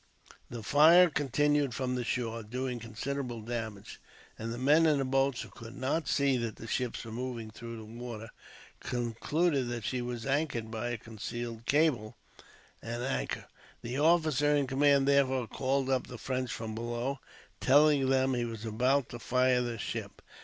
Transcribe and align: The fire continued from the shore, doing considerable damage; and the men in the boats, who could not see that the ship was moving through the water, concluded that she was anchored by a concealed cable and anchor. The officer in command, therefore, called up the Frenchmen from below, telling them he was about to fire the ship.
The 0.49 0.63
fire 0.63 1.11
continued 1.11 1.75
from 1.75 1.93
the 1.93 2.03
shore, 2.03 2.41
doing 2.41 2.79
considerable 2.79 3.39
damage; 3.41 4.01
and 4.39 4.51
the 4.51 4.57
men 4.57 4.87
in 4.87 4.97
the 4.97 5.05
boats, 5.05 5.43
who 5.43 5.49
could 5.49 5.75
not 5.75 6.07
see 6.07 6.37
that 6.37 6.55
the 6.55 6.65
ship 6.65 6.95
was 7.05 7.13
moving 7.13 7.51
through 7.51 7.77
the 7.77 7.85
water, 7.85 8.29
concluded 8.79 9.67
that 9.67 9.83
she 9.85 10.01
was 10.01 10.25
anchored 10.25 10.71
by 10.71 10.89
a 10.89 10.97
concealed 10.97 11.67
cable 11.67 12.17
and 12.81 13.03
anchor. 13.03 13.45
The 13.83 13.99
officer 13.99 14.55
in 14.55 14.65
command, 14.65 15.07
therefore, 15.07 15.45
called 15.45 15.87
up 15.91 16.07
the 16.07 16.17
Frenchmen 16.17 16.47
from 16.47 16.73
below, 16.73 17.19
telling 17.59 18.09
them 18.09 18.33
he 18.33 18.43
was 18.43 18.65
about 18.65 19.09
to 19.09 19.19
fire 19.19 19.61
the 19.61 19.77
ship. 19.77 20.23